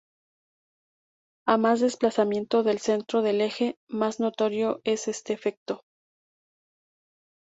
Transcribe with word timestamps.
A 1.47 1.57
más 1.57 1.79
desplazamiento 1.79 2.63
del 2.63 2.79
centro 2.79 3.21
del 3.21 3.39
eje, 3.39 3.77
más 3.87 4.19
notorio 4.19 4.81
es 4.83 5.07
este 5.07 5.31
efecto. 5.33 5.83